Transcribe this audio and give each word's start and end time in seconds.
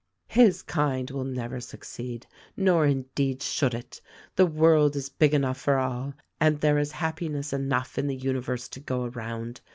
His 0.29 0.63
kind 0.63 1.11
will 1.11 1.23
never 1.25 1.59
succeed— 1.59 2.25
nor 2.57 2.87
indeed 2.87 3.43
should 3.43 3.75
it; 3.75 4.01
the 4.35 4.47
world 4.47 4.95
is 4.95 5.09
big 5.09 5.31
enough 5.31 5.59
for 5.59 5.75
THE 5.75 5.77
RECORDING 5.77 6.01
ANGEL 6.01 6.13
285 6.39 6.41
all, 6.41 6.47
and 6.47 6.61
there 6.61 6.79
is 6.81 6.91
happiness 6.93 7.53
enough 7.53 7.99
in 7.99 8.07
the 8.07 8.15
universe 8.15 8.67
to 8.69 8.79
go 8.79 9.03
around. 9.03 9.61